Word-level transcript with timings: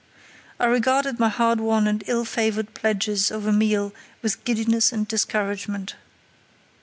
I 0.59 0.65
regarded 0.65 1.19
my 1.19 1.29
hard 1.29 1.59
won 1.59 1.85
and 1.85 2.03
ill 2.07 2.25
favoured 2.25 2.73
pledges 2.73 3.29
of 3.29 3.45
a 3.45 3.53
meal 3.53 3.93
with 4.23 4.43
giddiness 4.43 4.91
and 4.91 5.07
discouragement. 5.07 5.93